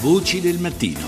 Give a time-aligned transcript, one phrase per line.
[0.00, 1.00] Voci del mattino.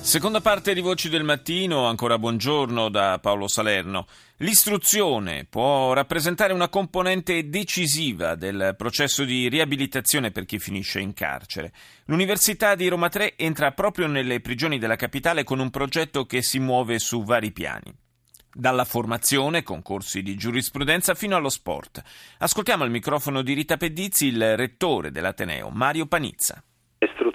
[0.00, 4.06] Seconda parte di Voci del Mattino, ancora buongiorno da Paolo Salerno.
[4.36, 11.72] L'istruzione può rappresentare una componente decisiva del processo di riabilitazione per chi finisce in carcere.
[12.04, 16.60] L'Università di Roma 3 entra proprio nelle prigioni della capitale con un progetto che si
[16.60, 17.92] muove su vari piani.
[18.54, 22.00] Dalla formazione, con corsi di giurisprudenza, fino allo sport.
[22.38, 26.62] Ascoltiamo al microfono di Rita Pedizzi il rettore dell'Ateneo, Mario Panizza.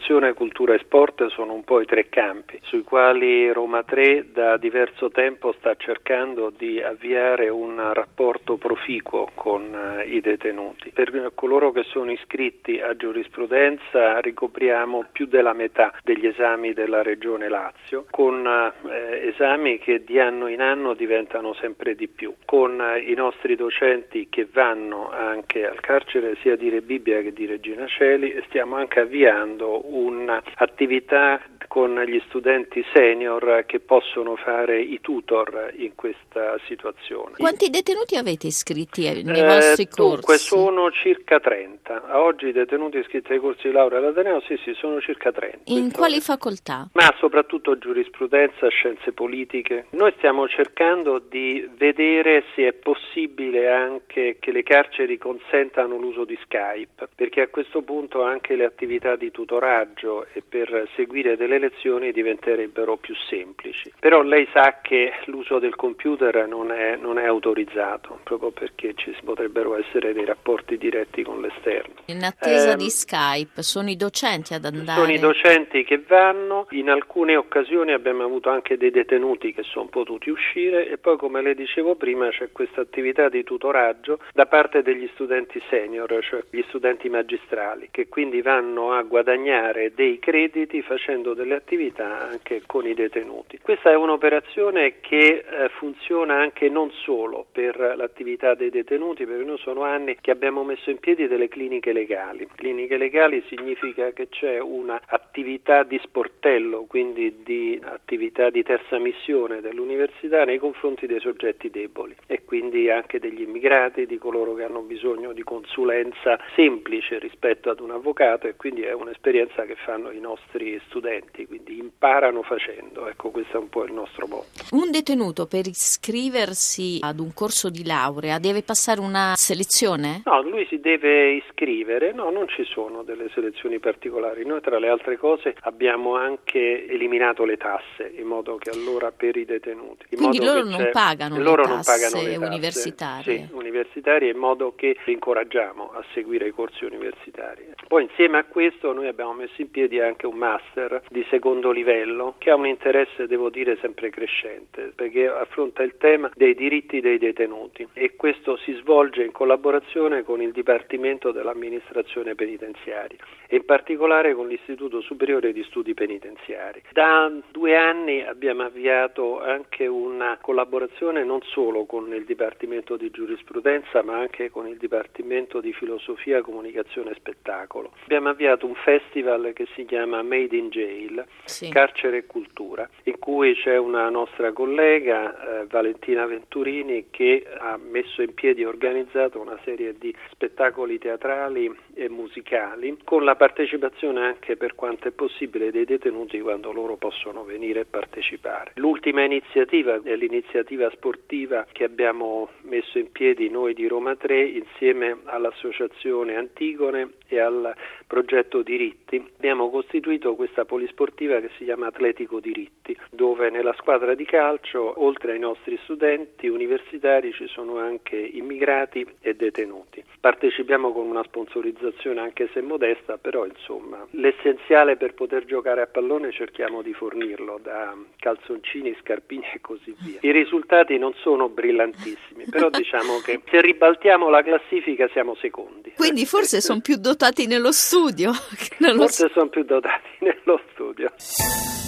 [0.08, 4.56] Istruzione, cultura e sport sono un po' i tre campi sui quali Roma 3 da
[4.56, 10.92] diverso tempo sta cercando di avviare un rapporto proficuo con eh, i detenuti.
[10.92, 17.50] Per coloro che sono iscritti a giurisprudenza ricopriamo più della metà degli esami della Regione
[17.50, 23.00] Lazio, con eh, esami che di anno in anno diventano sempre di più, con eh,
[23.00, 28.32] i nostri docenti che vanno anche al carcere sia di Rebibbia che di Regina Celi
[28.32, 31.42] e stiamo anche avviando un'attività
[31.78, 37.36] con gli studenti senior che possono fare i tutor in questa situazione.
[37.38, 40.14] Quanti detenuti avete iscritti nei eh, vostri corsi?
[40.16, 42.08] Dunque sono circa 30.
[42.08, 45.60] A oggi i detenuti iscritti ai corsi di laurea all'Ateneo sì, sì, sono circa 30.
[45.66, 46.90] In quali facoltà?
[46.94, 49.86] Ma soprattutto giurisprudenza, scienze politiche.
[49.92, 56.40] Noi stiamo cercando di vedere se è possibile anche che le carceri consentano l'uso di
[56.42, 61.66] Skype, perché a questo punto anche le attività di tutoraggio e per seguire delle lezioni
[62.12, 63.92] diventerebbero più semplici.
[64.00, 69.16] Però lei sa che l'uso del computer non è, non è autorizzato, proprio perché ci
[69.24, 71.94] potrebbero essere dei rapporti diretti con l'esterno.
[72.06, 75.00] In attesa eh, di Skype, sono i docenti ad andare?
[75.00, 79.88] Sono i docenti che vanno, in alcune occasioni abbiamo avuto anche dei detenuti che sono
[79.88, 84.82] potuti uscire e poi come le dicevo prima c'è questa attività di tutoraggio da parte
[84.82, 91.34] degli studenti senior, cioè gli studenti magistrali, che quindi vanno a guadagnare dei crediti facendo
[91.34, 93.60] delle attività anche con i detenuti.
[93.60, 99.58] Questa è un'operazione che eh, funziona anche non solo per l'attività dei detenuti, perché noi
[99.58, 102.48] sono anni che abbiamo messo in piedi delle cliniche legali.
[102.56, 110.46] Cliniche legali significa che c'è un'attività di sportello, quindi di attività di terza missione dell'università
[110.46, 115.34] nei confronti dei soggetti deboli e quindi anche degli immigrati, di coloro che hanno bisogno
[115.34, 120.80] di consulenza semplice rispetto ad un avvocato e quindi è un'esperienza che fanno i nostri
[120.88, 123.08] studenti quindi imparano facendo.
[123.08, 124.46] Ecco, questo è un po' il nostro modo.
[124.72, 130.22] Un detenuto per iscriversi ad un corso di laurea deve passare una selezione?
[130.26, 134.46] No, lui si deve iscrivere, no, non ci sono delle selezioni particolari.
[134.46, 139.36] Noi tra le altre cose abbiamo anche eliminato le tasse, in modo che allora per
[139.36, 140.16] i detenuti.
[140.16, 143.48] Quindi loro non pagano, loro le non pagano le tasse universitarie?
[143.48, 147.66] Sì, universitarie, in modo che li incoraggiamo a seguire i corsi universitari.
[147.88, 152.36] Poi insieme a questo noi abbiamo messo in piedi anche un master di secondo livello
[152.38, 157.18] che ha un interesse, devo dire, sempre crescente, perché affronta il tema dei diritti dei
[157.18, 163.18] detenuti e questo si svolge in collaborazione con il Dipartimento dell'amministrazione penitenziaria
[163.48, 166.82] e in particolare con l'Istituto Superiore di Studi Penitenziari.
[166.92, 174.04] Da due anni abbiamo avviato anche una collaborazione non solo con il Dipartimento di Giurisprudenza
[174.04, 177.94] ma anche con il Dipartimento di Filosofia, Comunicazione e Spettacolo.
[178.04, 181.70] Abbiamo avviato un festival che si chiama Made in Jail, sì.
[181.70, 188.22] Carcere e Cultura, in cui c'è una nostra collega, eh, Valentina Venturini, che ha messo
[188.22, 194.56] in piedi e organizzato una serie di spettacoli teatrali e musicali con la partecipazione anche
[194.56, 198.72] per quanto è possibile dei detenuti quando loro possono venire e partecipare.
[198.76, 205.18] L'ultima iniziativa è l'iniziativa sportiva che abbiamo messo in piedi noi di Roma 3 insieme
[205.26, 207.74] all'associazione Antigone e al
[208.06, 209.24] progetto Diritti.
[209.38, 215.34] Abbiamo costituito questa polisportiva che si chiama Atletico Diritti, dove nella squadra di calcio, oltre
[215.34, 220.04] ai nostri studenti universitari, ci sono anche immigrati e detenuti.
[220.20, 226.32] Partecipiamo con una sponsorizzazione anche se modesta, però insomma l'essenziale per poter giocare a pallone
[226.32, 230.20] cerchiamo di fornirlo, da calzoncini, scarpini e così via.
[230.22, 235.87] I risultati non sono brillantissimi, però diciamo che se ribaltiamo la classifica siamo secondi.
[235.98, 238.32] Quindi forse sono più dotati nello studio.
[238.78, 241.12] Nello forse sono più dotati nello studio.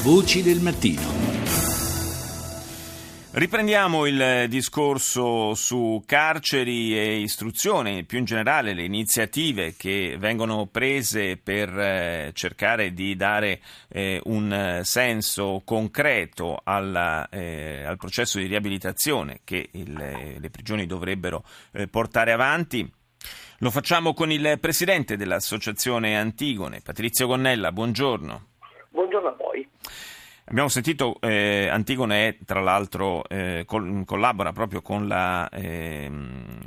[0.03, 1.29] Voci del mattino.
[3.31, 11.38] Riprendiamo il discorso su carceri e istruzione, più in generale le iniziative che vengono prese
[11.38, 19.41] per eh, cercare di dare eh, un senso concreto alla, eh, al processo di riabilitazione
[19.44, 19.94] che il,
[20.39, 22.91] le prigioni dovrebbero eh, portare avanti.
[23.61, 27.73] Lo facciamo con il presidente dell'Associazione Antigone, Patrizio Gonnella.
[27.73, 28.45] Buongiorno.
[28.89, 29.67] Buongiorno a voi.
[30.45, 36.09] Abbiamo sentito, eh, Antigone tra l'altro eh, col, collabora proprio con la, eh,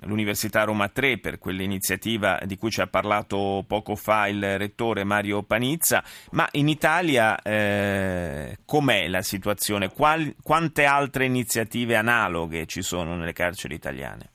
[0.03, 5.43] l'Università Roma 3 per quell'iniziativa di cui ci ha parlato poco fa il rettore Mario
[5.45, 9.89] Panizza, ma in Italia eh, com'è la situazione?
[9.89, 14.31] Qual, quante altre iniziative analoghe ci sono nelle carceri italiane?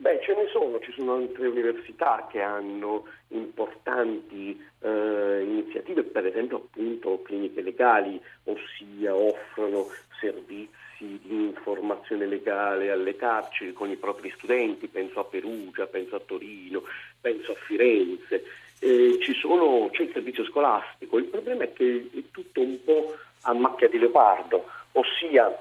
[0.00, 0.32] Beh, ce
[0.78, 8.20] sono, ci sono altre università che hanno importanti eh, iniziative, per esempio appunto cliniche legali,
[8.44, 9.88] ossia offrono
[10.20, 16.20] servizi di informazione legale alle carceri con i propri studenti, penso a Perugia, penso a
[16.20, 16.82] Torino,
[17.20, 18.44] penso a Firenze.
[18.80, 23.52] Eh, sono, c'è il servizio scolastico, il problema è che è tutto un po' a
[23.52, 25.56] macchia di leopardo, ossia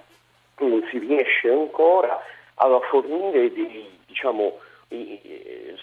[0.60, 2.20] non si riesce ancora
[2.56, 4.60] a fornire dei diciamo,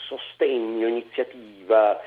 [0.06, 2.00] sostegno, iniziativa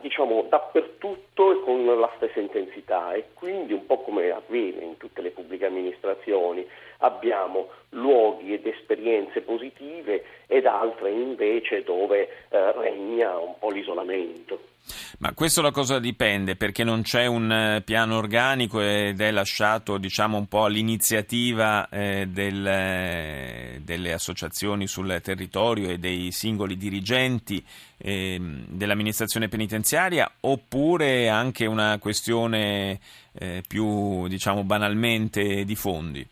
[0.00, 5.22] diciamo, dappertutto e con la stessa intensità e quindi un po' come avviene in tutte
[5.22, 6.66] le pubbliche amministrazioni
[6.98, 14.76] abbiamo luoghi ed esperienze positive ed altre invece dove eh, regna un po' l'isolamento.
[15.18, 16.56] Ma questo da cosa dipende?
[16.56, 22.26] Perché non c'è un eh, piano organico ed è lasciato diciamo, un po' all'iniziativa eh,
[22.28, 27.64] del, eh, delle associazioni sul territorio e dei singoli dirigenti
[27.98, 33.00] eh, dell'amministrazione penitenziaria oppure anche una questione
[33.32, 36.26] eh, più diciamo, banalmente di fondi?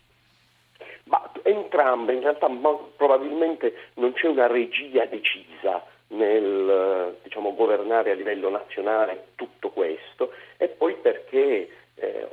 [1.05, 2.47] Ma entrambe, in realtà
[2.95, 10.67] probabilmente non c'è una regia decisa nel diciamo, governare a livello nazionale tutto questo e
[10.67, 12.27] poi perché eh,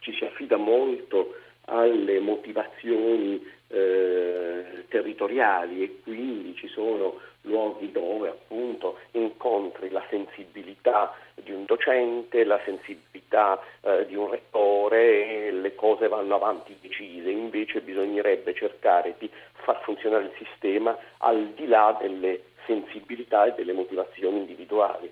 [0.00, 1.34] ci si affida molto
[1.66, 11.52] alle motivazioni eh, territoriali e quindi ci sono luoghi dove appunto incontri la sensibilità di
[11.52, 17.80] un docente, la sensibilità eh, di un rettore e le cose vanno avanti decise, invece
[17.80, 24.40] bisognerebbe cercare di far funzionare il sistema al di là delle sensibilità e delle motivazioni
[24.40, 25.10] individuali.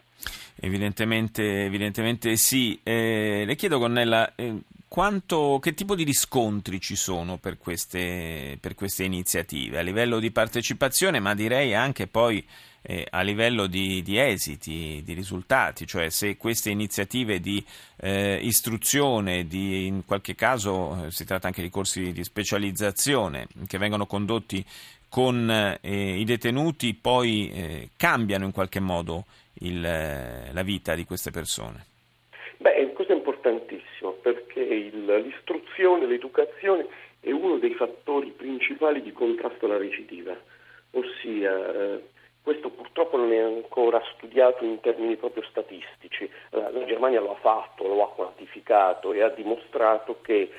[0.61, 2.79] Evidentemente, evidentemente sì.
[2.83, 4.55] Eh, le chiedo, Gonnella, eh,
[4.89, 10.31] quanto, che tipo di riscontri ci sono per queste, per queste, iniziative a livello di
[10.31, 12.47] partecipazione, ma direi anche poi
[12.89, 17.63] eh, a livello di, di, esiti, di risultati, cioè se queste iniziative di
[17.97, 23.79] eh, istruzione, di, in qualche caso eh, si tratta anche di corsi di specializzazione che
[23.79, 24.65] vengono condotti
[25.09, 29.25] con eh, i detenuti poi eh, cambiano in qualche modo
[29.61, 31.85] il, eh, la vita di queste persone?
[32.59, 36.87] Beh, questo è importantissimo perché il, l'istruzione, l'educazione
[37.21, 40.37] è uno dei fattori principali di contrasto alla recidiva,
[40.93, 42.03] ossia eh,
[42.43, 46.31] questo purtroppo non è ancora studiato in termini proprio statistici.
[46.51, 50.51] La, la Germania lo ha fatto, lo ha quantificato e ha dimostrato che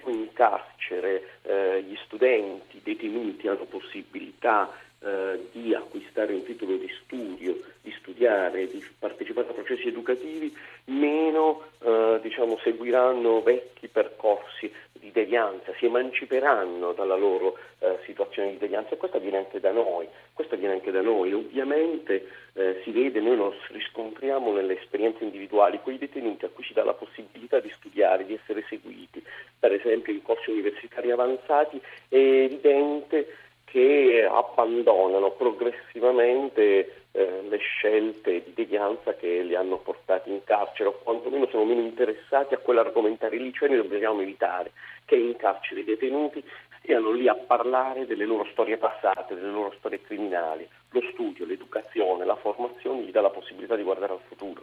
[0.00, 6.88] più in carcere eh, gli studenti detenuti hanno possibilità eh, di acquistare un titolo di
[7.02, 14.72] studio, di studiare, di partecipare a processi educativi, meno eh, diciamo, seguiranno vecchi percorsi
[15.12, 20.08] devianza, si emanciperanno dalla loro eh, situazione di devianza e questo avviene anche da noi,
[20.32, 21.32] questo avviene anche da noi.
[21.32, 26.72] Ovviamente eh, si vede, noi lo riscontriamo nelle esperienze individuali, quei detenuti a cui si
[26.72, 29.22] dà la possibilità di studiare, di essere seguiti,
[29.58, 33.36] per esempio in corsi universitari avanzati, è evidente
[33.72, 40.98] che abbandonano progressivamente eh, le scelte di devianza che li hanno portati in carcere o
[41.02, 44.72] quantomeno sono meno interessati a quell'argomentare lì, cioè noi dobbiamo evitare
[45.06, 46.44] che in carcere i detenuti
[46.80, 50.68] stiano lì a parlare delle loro storie passate, delle loro storie criminali.
[50.90, 54.61] Lo studio, l'educazione, la formazione gli dà la possibilità di guardare al futuro.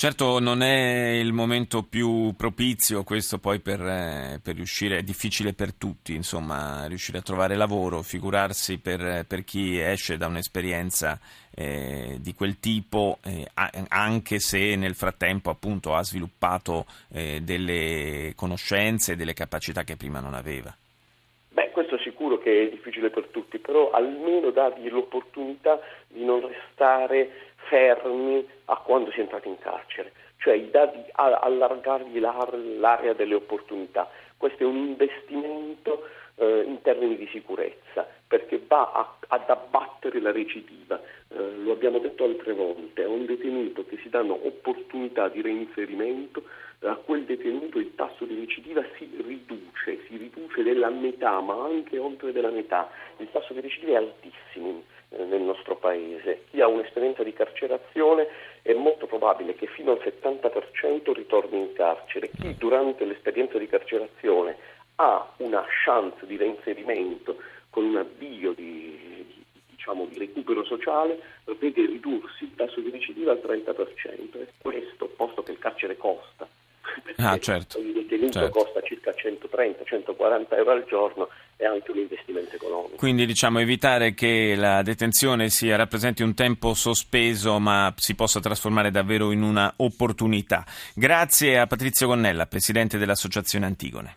[0.00, 5.54] Certo non è il momento più propizio questo poi per, eh, per, riuscire, è difficile
[5.54, 11.18] per tutti, insomma, riuscire a trovare lavoro, figurarsi per, per chi esce da un'esperienza
[11.52, 13.44] eh, di quel tipo, eh,
[13.88, 20.34] anche se nel frattempo appunto ha sviluppato eh, delle conoscenze delle capacità che prima non
[20.34, 20.72] aveva.
[21.48, 27.47] Beh, questo sicuro che è difficile per tutti, però almeno dargli l'opportunità di non restare
[27.68, 30.70] fermi a quando si è entrati in carcere, cioè di
[31.12, 34.10] allargargli l'area delle opportunità.
[34.36, 40.32] Questo è un investimento eh, in termini di sicurezza, perché va a, ad abbattere la
[40.32, 41.00] recidiva.
[41.28, 46.42] Eh, lo abbiamo detto altre volte, a un detenuto che si danno opportunità di reinserimento,
[46.82, 51.98] a quel detenuto il tasso di recidiva si riduce, si riduce della metà, ma anche
[51.98, 52.88] oltre della metà.
[53.16, 54.84] Il tasso di recidiva è altissimo
[55.88, 56.44] paese.
[56.50, 58.28] Chi ha un'esperienza di carcerazione
[58.60, 62.30] è molto probabile che fino al 70% ritorni in carcere.
[62.30, 64.56] Chi durante l'esperienza di carcerazione
[64.96, 67.36] ha una chance di reinserimento
[67.70, 71.18] con un avvio di, diciamo, di recupero sociale,
[71.58, 74.40] vede ridursi il tasso di recidiva al 30%.
[74.40, 76.46] E questo, posto che il carcere costa,
[77.16, 77.78] ah, certo.
[77.78, 78.58] il detenuto certo.
[78.58, 81.28] costa circa 130-140 euro al giorno,
[81.58, 82.94] è anche un investimento economico.
[82.94, 88.92] Quindi diciamo evitare che la detenzione sia, rappresenti un tempo sospeso ma si possa trasformare
[88.92, 90.64] davvero in una opportunità.
[90.94, 94.16] Grazie a Patrizio Gonnella, Presidente dell'Associazione Antigone.